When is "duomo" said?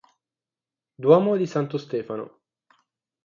0.97-1.35